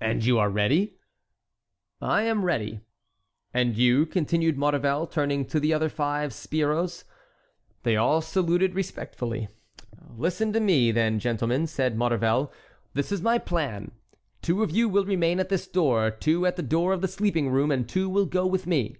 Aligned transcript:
"And 0.00 0.24
you 0.24 0.38
are 0.38 0.48
ready?" 0.48 0.94
"I 2.00 2.22
am 2.22 2.44
ready." 2.44 2.78
"And 3.52 3.76
you?" 3.76 4.06
continued 4.06 4.56
Maurevel, 4.56 5.08
turning 5.08 5.44
to 5.46 5.58
the 5.58 5.74
other 5.74 5.88
five 5.88 6.30
sbirros. 6.30 7.02
They 7.82 7.96
all 7.96 8.20
saluted 8.20 8.76
respectfully. 8.76 9.48
"Listen 10.16 10.52
to 10.52 10.60
me, 10.60 10.92
then, 10.92 11.18
gentlemen," 11.18 11.66
said 11.66 11.98
Maurevel; 11.98 12.52
"this 12.94 13.10
is 13.10 13.20
my 13.20 13.38
plan: 13.38 13.90
two 14.42 14.62
of 14.62 14.70
you 14.70 14.88
will 14.88 15.04
remain 15.04 15.40
at 15.40 15.48
this 15.48 15.66
door, 15.66 16.08
two 16.12 16.46
at 16.46 16.54
the 16.54 16.62
door 16.62 16.92
of 16.92 17.00
the 17.00 17.08
sleeping 17.08 17.50
room, 17.50 17.72
and 17.72 17.88
two 17.88 18.08
will 18.08 18.26
go 18.26 18.46
with 18.46 18.64
me." 18.64 18.98